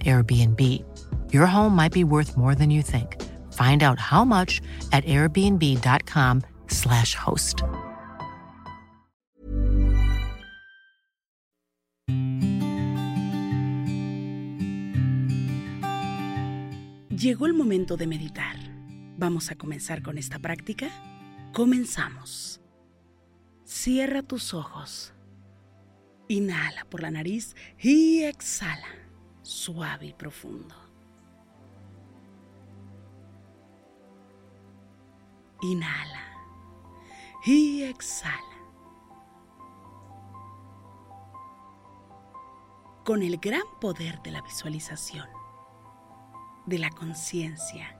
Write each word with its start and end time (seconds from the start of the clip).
Airbnb. 0.00 0.82
Your 1.32 1.46
home 1.46 1.76
might 1.76 1.92
be 1.92 2.04
worth 2.04 2.38
more 2.38 2.54
than 2.54 2.70
you 2.70 2.80
think. 2.82 3.22
Find 3.52 3.82
out 3.82 3.98
how 3.98 4.24
much 4.24 4.62
at 4.92 5.04
airbnb.com/slash 5.04 7.14
host. 7.14 7.62
Llegó 17.22 17.46
el 17.46 17.54
momento 17.54 17.96
de 17.96 18.08
meditar. 18.08 18.56
¿Vamos 19.16 19.52
a 19.52 19.54
comenzar 19.54 20.02
con 20.02 20.18
esta 20.18 20.40
práctica? 20.40 20.90
Comenzamos. 21.52 22.60
Cierra 23.64 24.22
tus 24.22 24.54
ojos. 24.54 25.14
Inhala 26.26 26.84
por 26.90 27.00
la 27.00 27.12
nariz 27.12 27.54
y 27.78 28.24
exhala, 28.24 28.88
suave 29.42 30.06
y 30.06 30.12
profundo. 30.12 30.74
Inhala 35.60 36.22
y 37.44 37.82
exhala. 37.84 38.38
Con 43.04 43.22
el 43.22 43.38
gran 43.38 43.62
poder 43.80 44.22
de 44.22 44.30
la 44.30 44.42
visualización, 44.42 45.28
de 46.66 46.78
la 46.78 46.90
conciencia 46.90 47.98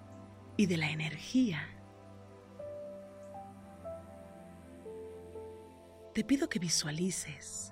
y 0.56 0.66
de 0.66 0.77
la 0.77 0.90
energía, 0.90 1.60
te 6.14 6.22
pido 6.24 6.48
que 6.48 6.58
visualices 6.58 7.71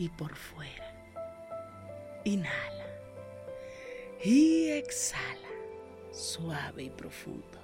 y 0.00 0.08
por 0.08 0.34
fuera. 0.34 0.94
Inhala 2.24 2.86
y 4.24 4.68
exhala, 4.70 5.48
suave 6.10 6.84
y 6.84 6.90
profundo. 6.90 7.60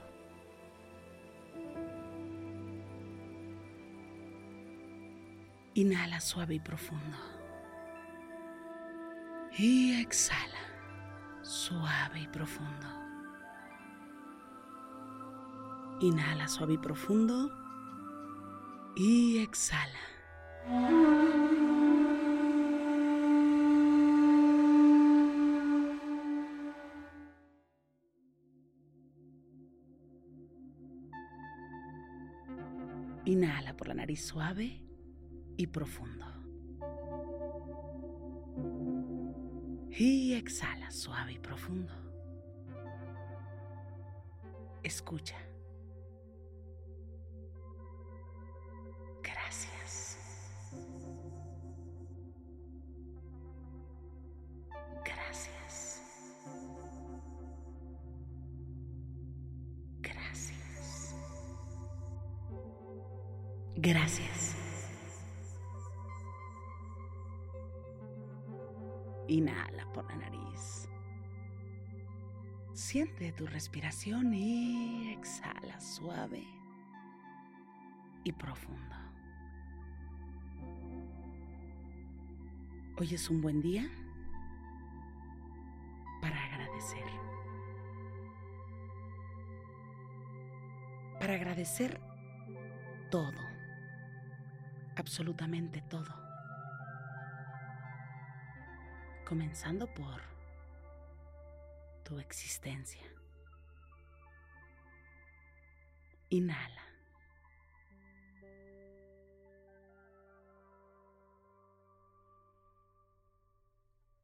Inhala 5.73 6.20
suave 6.20 6.57
y 6.57 6.61
profundo. 6.61 7.17
Y 9.57 9.98
exhala, 10.03 10.61
suave 11.42 12.20
y 12.20 12.29
profundo. 12.29 12.86
Inhala 16.01 16.48
suave 16.48 16.74
y 16.74 16.79
profundo. 16.79 17.51
Y 18.95 19.39
exhala. 19.39 20.01
Inhala 33.27 33.77
por 33.77 33.89
la 33.89 33.95
nariz 33.95 34.25
suave 34.25 34.81
y 35.57 35.67
profundo. 35.67 36.25
Y 39.91 40.35
exhala 40.35 40.91
suave 40.91 41.33
y 41.33 41.39
profundo. 41.39 41.92
Escucha. 44.83 45.45
Gracias. 63.86 64.57
Inhala 69.29 69.86
por 69.92 70.05
la 70.07 70.17
nariz. 70.17 70.89
Siente 72.73 73.30
tu 73.30 73.47
respiración 73.47 74.35
y 74.35 75.13
exhala 75.13 75.79
suave 75.79 76.45
y 78.24 78.33
profundo. 78.33 78.97
Hoy 82.98 83.14
es 83.14 83.30
un 83.30 83.41
buen 83.41 83.63
día 83.63 83.89
para 86.20 86.42
agradecer. 86.42 87.07
Para 91.20 91.35
agradecer 91.35 92.01
todo, 93.13 93.55
absolutamente 94.96 95.83
todo. 95.83 96.12
Comenzando 99.27 99.86
por 99.92 100.20
tu 102.05 102.18
existencia. 102.18 103.02
Inhala. 106.30 106.83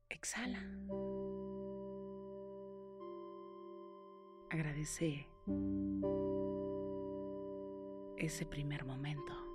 Exhala. 0.08 0.58
Agradece 4.50 5.26
ese 8.18 8.46
primer 8.46 8.84
momento. 8.84 9.51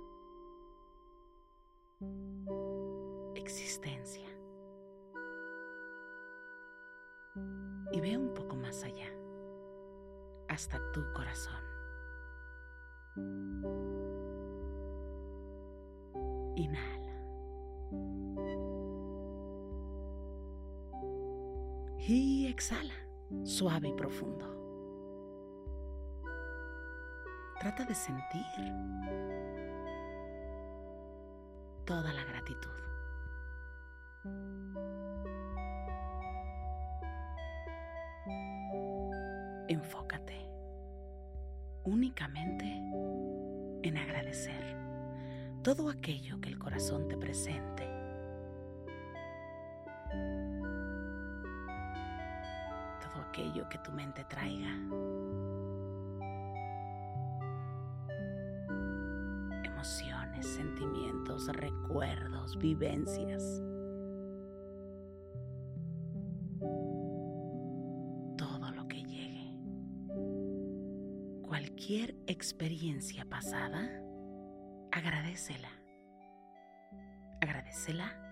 Existencia. 3.34 4.28
Y 7.92 8.00
ve 8.00 8.16
un 8.16 8.32
poco 8.34 8.54
más 8.56 8.84
allá, 8.84 9.08
hasta 10.48 10.78
tu 10.92 11.02
corazón. 11.12 11.60
Inhala. 16.56 16.98
Y 21.98 22.46
exhala, 22.46 22.94
suave 23.44 23.88
y 23.88 23.92
profundo. 23.94 24.46
Trata 27.60 27.84
de 27.84 27.94
sentir 27.94 28.44
toda 31.88 32.12
la 32.12 32.22
gratitud. 32.22 32.68
Enfócate 39.68 40.36
únicamente 41.84 42.66
en 43.82 43.96
agradecer 43.96 44.76
todo 45.62 45.88
aquello 45.88 46.38
que 46.42 46.50
el 46.50 46.58
corazón 46.58 47.08
te 47.08 47.16
presente. 47.16 47.88
aquello 53.30 53.68
que 53.68 53.78
tu 53.78 53.92
mente 53.92 54.24
traiga. 54.24 54.70
Recuerdos, 61.46 62.58
vivencias. 62.58 63.62
Todo 68.36 68.70
lo 68.74 68.88
que 68.88 69.02
llegue. 69.04 69.54
Cualquier 71.42 72.16
experiencia 72.26 73.24
pasada, 73.24 74.02
agradecela. 74.90 75.70
Agradecela 77.40 78.27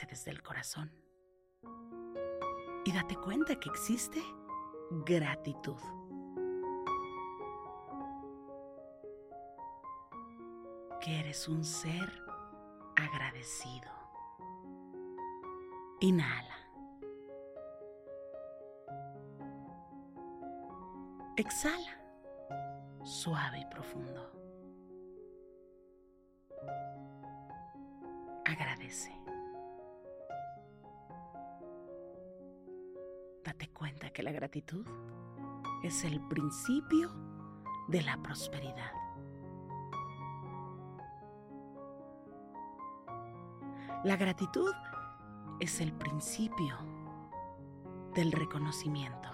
desde 0.00 0.30
el 0.30 0.42
corazón. 0.42 0.90
Y 2.84 2.92
date 2.92 3.14
cuenta 3.16 3.60
que 3.60 3.68
existe 3.68 4.22
gratitud. 5.04 5.76
Que 11.00 11.20
eres 11.20 11.46
un 11.46 11.62
ser 11.64 12.10
agradecido. 12.96 13.90
Inhala. 16.00 16.56
Exhala. 21.36 21.98
Suave 23.04 23.60
y 23.60 23.66
profundo. 23.66 24.32
Agradece. 28.44 29.21
Cuenta 33.82 34.10
que 34.10 34.22
la 34.22 34.30
gratitud 34.30 34.86
es 35.82 36.04
el 36.04 36.20
principio 36.28 37.10
de 37.88 38.00
la 38.00 38.16
prosperidad. 38.22 38.92
La 44.04 44.14
gratitud 44.16 44.72
es 45.58 45.80
el 45.80 45.92
principio 45.94 46.76
del 48.14 48.30
reconocimiento. 48.30 49.28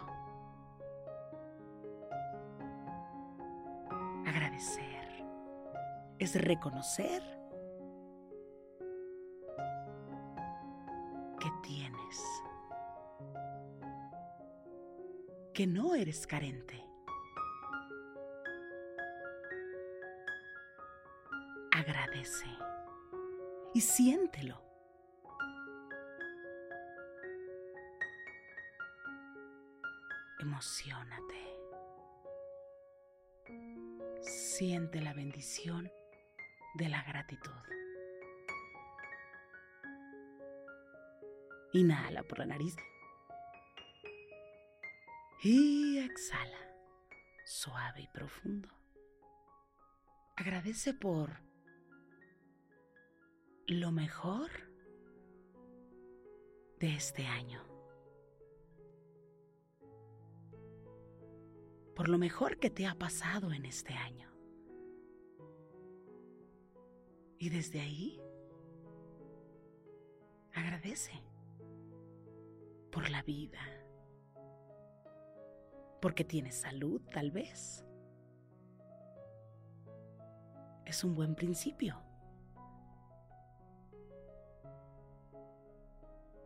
Agradecer 4.27 5.27
es 6.19 6.41
reconocer 6.41 7.38
que 15.59 15.67
no 15.67 15.97
eres 15.97 16.25
carente. 16.25 16.81
Agradece 21.73 22.47
y 23.75 23.81
siéntelo. 23.81 24.63
Emocionate. 30.39 31.59
Siente 34.21 35.01
la 35.01 35.13
bendición 35.13 35.91
de 36.75 36.89
la 36.89 37.03
gratitud. 37.03 37.51
Inhala 41.73 42.23
por 42.23 42.39
la 42.39 42.47
nariz 42.47 42.77
y 45.43 45.99
exhala, 45.99 46.58
suave 47.46 48.02
y 48.02 48.08
profundo. 48.08 48.69
Agradece 50.37 50.94
por 50.94 51.31
lo 53.67 53.93
mejor 53.93 54.50
de 56.81 56.94
este 56.94 57.26
año. 57.26 57.62
Por 61.94 62.08
lo 62.08 62.19
mejor 62.19 62.58
que 62.58 62.70
te 62.70 62.87
ha 62.87 62.94
pasado 62.94 63.52
en 63.52 63.64
este 63.64 63.94
año. 63.94 64.31
Y 67.38 67.50
desde 67.50 67.81
ahí, 67.81 68.20
agradece 70.52 71.23
por 72.90 73.11
la 73.11 73.23
vida 73.23 73.78
porque 76.00 76.25
tienes 76.25 76.61
salud 76.61 77.00
tal 77.12 77.31
vez. 77.31 77.85
Es 80.85 81.05
un 81.05 81.15
buen 81.15 81.35
principio. 81.35 82.00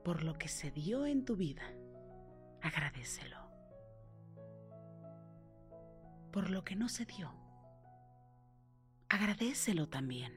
Por 0.05 0.25
lo 0.25 0.35
que 0.35 0.49
se 0.49 0.71
dio 0.71 1.07
en 1.07 1.25
tu 1.25 1.37
vida, 1.37 1.63
agradecelo. 2.61 3.39
Por 6.33 6.51
lo 6.51 6.65
que 6.65 6.75
no 6.75 6.89
se 6.89 7.05
dio, 7.05 7.33
agradecelo 9.09 9.89
también. 9.89 10.33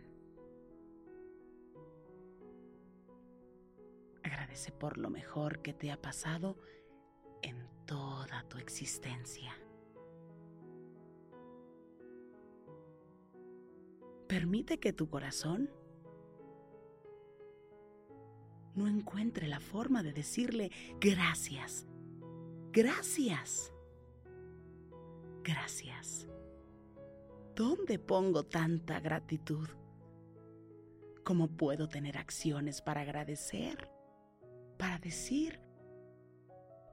Agradece 4.24 4.72
por 4.72 4.98
lo 4.98 5.10
mejor 5.10 5.62
que 5.62 5.74
te 5.74 5.92
ha 5.92 6.02
pasado 6.02 6.58
en 7.42 7.75
toda 7.86 8.44
tu 8.50 8.58
existencia. 8.58 9.54
Permite 14.28 14.80
que 14.80 14.92
tu 14.92 15.10
corazón 15.10 15.70
no 18.74 18.88
encuentre 18.88 19.48
la 19.48 19.60
forma 19.60 20.04
de 20.04 20.12
decirle 20.12 20.72
gracias, 21.00 21.88
gracias, 22.72 23.72
gracias. 25.44 26.28
¿Dónde 27.56 28.00
pongo 28.00 28.44
tanta 28.44 29.00
gratitud? 29.00 29.70
¿Cómo 31.24 31.48
puedo 31.48 31.88
tener 31.88 32.18
acciones 32.18 32.82
para 32.82 33.02
agradecer? 33.02 33.90
Para 34.78 35.00
decir 35.00 35.65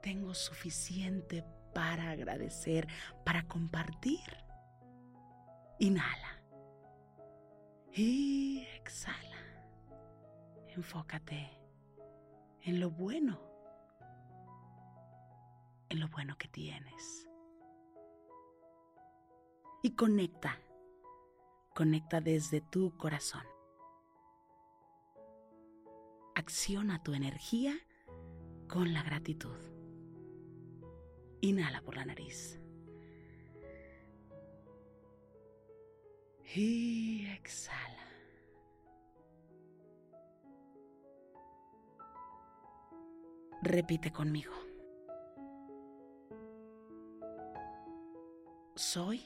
tengo 0.03 0.35
suficiente 0.35 1.45
para 1.73 2.11
agradecer, 2.11 2.87
para 3.25 3.47
compartir. 3.49 4.21
Inhala. 5.79 6.43
Y 7.95 8.67
exhala. 8.77 9.39
Enfócate 10.69 11.59
en 12.63 12.81
lo 12.81 12.91
bueno, 12.91 13.41
en 15.89 16.01
lo 16.01 16.09
bueno 16.09 16.37
que 16.39 16.49
tienes. 16.49 17.29
Y 19.83 19.95
conecta, 19.97 20.59
conecta 21.75 22.21
desde 22.21 22.61
tu 22.61 22.97
corazón. 22.97 23.45
Acciona 26.35 27.03
tu 27.03 27.13
energía 27.13 27.75
con 28.69 28.95
la 28.95 29.03
gratitud. 29.03 29.72
Inhala 31.43 31.83
por 31.83 31.97
la 31.97 32.05
nariz. 32.05 32.59
Y 36.55 37.27
exhala. 37.27 38.07
Repite 43.61 44.13
conmigo. 44.13 44.53
Soy 48.77 49.21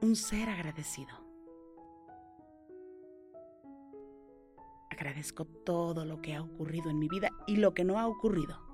un 0.00 0.14
ser 0.14 0.48
agradecido. 0.48 1.16
Agradezco 4.90 5.44
todo 5.44 6.04
lo 6.04 6.22
que 6.22 6.34
ha 6.34 6.42
ocurrido 6.42 6.88
en 6.88 7.00
mi 7.00 7.08
vida 7.08 7.30
y 7.48 7.56
lo 7.56 7.74
que 7.74 7.82
no 7.82 7.98
ha 7.98 8.06
ocurrido. 8.06 8.71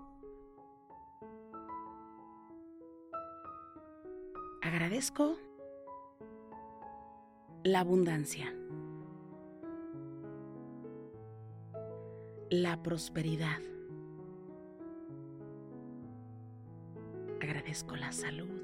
agradezco 4.99 5.37
la 7.62 7.78
abundancia, 7.78 8.52
la 12.50 12.83
prosperidad. 12.83 13.61
Agradezco 17.40 17.95
la 17.95 18.11
salud. 18.11 18.61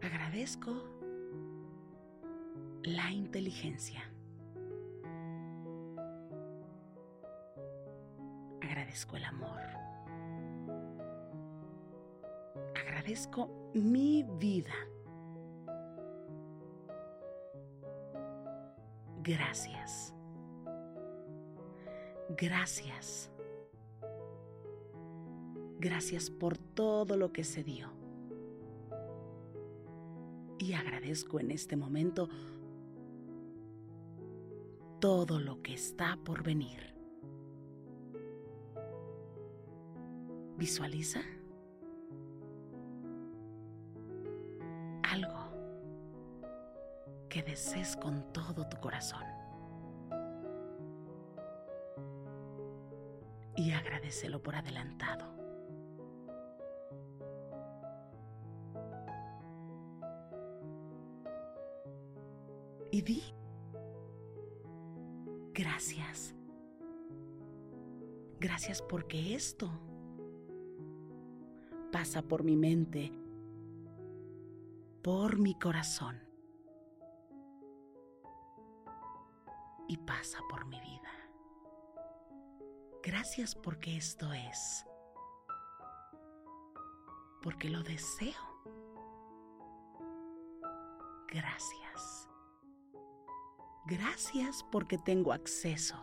Agradezco 0.00 0.72
la 2.84 3.12
inteligencia. 3.12 4.10
Agradezco 8.62 9.18
el 9.18 9.24
amor. 9.24 9.83
Agradezco 13.04 13.50
mi 13.74 14.22
vida. 14.38 14.72
Gracias. 19.22 20.14
Gracias. 22.30 23.30
Gracias 25.78 26.30
por 26.30 26.56
todo 26.56 27.18
lo 27.18 27.30
que 27.30 27.44
se 27.44 27.62
dio. 27.62 27.90
Y 30.58 30.72
agradezco 30.72 31.38
en 31.40 31.50
este 31.50 31.76
momento 31.76 32.30
todo 34.98 35.40
lo 35.40 35.60
que 35.60 35.74
está 35.74 36.18
por 36.24 36.42
venir. 36.42 36.94
Visualiza 40.56 41.20
que 47.34 47.42
desees 47.42 47.96
con 47.96 48.32
todo 48.32 48.64
tu 48.68 48.76
corazón. 48.76 49.24
Y 53.56 53.72
agradecelo 53.72 54.40
por 54.40 54.54
adelantado. 54.54 55.34
y 62.92 63.02
di 63.02 63.20
gracias. 65.52 66.32
Gracias 68.38 68.80
porque 68.80 69.34
esto 69.34 69.68
pasa 71.90 72.22
por 72.22 72.44
mi 72.44 72.54
mente, 72.54 73.10
por 75.02 75.40
mi 75.40 75.58
corazón 75.58 76.33
y 79.88 79.96
pasa 79.98 80.38
por 80.48 80.66
mi 80.66 80.80
vida. 80.80 81.10
Gracias 83.02 83.54
porque 83.54 83.96
esto 83.96 84.32
es, 84.32 84.86
porque 87.42 87.68
lo 87.68 87.82
deseo. 87.82 88.32
Gracias. 91.28 92.28
Gracias 93.86 94.64
porque 94.72 94.96
tengo 94.96 95.32
acceso 95.32 95.96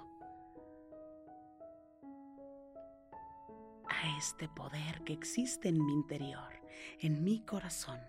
a 3.89 4.17
este 4.19 4.47
poder 4.49 5.03
que 5.03 5.13
existe 5.13 5.69
en 5.69 5.83
mi 5.83 5.93
interior, 5.93 6.53
en 6.99 7.23
mi 7.23 7.43
corazón. 7.43 7.99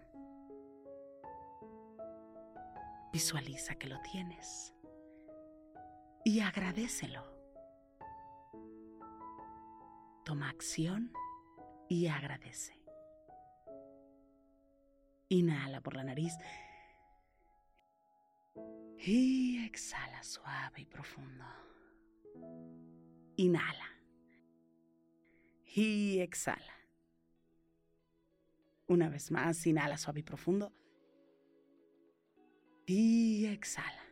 Visualiza 3.13 3.75
que 3.77 3.89
lo 3.89 3.99
tienes 4.03 4.72
y 6.25 6.41
agradecelo. 6.41 7.25
Toma 10.25 10.51
acción 10.51 11.13
y 11.89 12.07
agradece. 12.07 12.81
Inhala 15.29 15.81
por 15.81 15.97
la 15.97 16.05
nariz 16.05 16.35
y 18.99 19.65
exhala 19.65 20.23
suave 20.23 20.83
y 20.83 20.85
profundo. 20.85 21.45
Inhala. 23.37 23.89
Y 25.75 26.21
exhala. 26.21 26.73
Una 28.87 29.09
vez 29.09 29.31
más, 29.31 29.67
inhala 29.67 29.97
suave 29.97 30.21
y 30.21 30.23
profundo. 30.23 30.73
Y 32.87 33.47
exhala. 33.47 34.12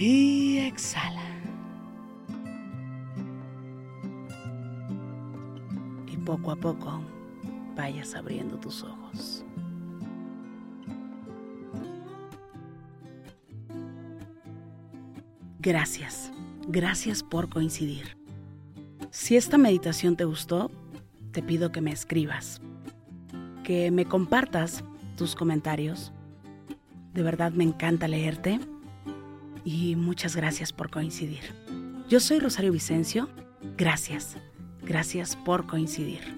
Y 0.00 0.58
exhala. 0.58 1.24
Y 6.06 6.16
poco 6.18 6.52
a 6.52 6.56
poco 6.56 7.02
vayas 7.74 8.14
abriendo 8.14 8.56
tus 8.58 8.84
ojos. 8.84 9.44
Gracias. 15.58 16.30
Gracias 16.68 17.24
por 17.24 17.48
coincidir. 17.48 18.16
Si 19.10 19.36
esta 19.36 19.58
meditación 19.58 20.14
te 20.14 20.24
gustó, 20.24 20.70
te 21.32 21.42
pido 21.42 21.72
que 21.72 21.80
me 21.80 21.90
escribas, 21.90 22.60
que 23.64 23.90
me 23.90 24.04
compartas 24.04 24.84
tus 25.16 25.34
comentarios. 25.34 26.12
De 27.14 27.24
verdad 27.24 27.50
me 27.50 27.64
encanta 27.64 28.06
leerte 28.06 28.60
y 29.68 29.96
muchas 29.96 30.34
gracias 30.34 30.72
por 30.72 30.90
coincidir. 30.90 31.42
Yo 32.08 32.20
soy 32.20 32.38
Rosario 32.38 32.72
Vicencio. 32.72 33.28
Gracias. 33.76 34.38
Gracias 34.82 35.36
por 35.36 35.66
coincidir. 35.66 36.37